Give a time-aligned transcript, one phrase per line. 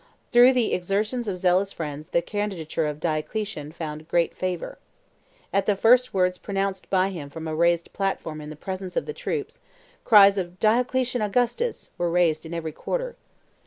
[0.31, 4.79] Through the exertions of zealous friends the candidature of Diocletian found great favor.
[5.53, 9.05] At the first words pronounced by him from a raised platform in the presence of
[9.05, 9.59] the troops,
[10.03, 13.15] cries of "Diocletian Augustus "were raised in every quarter.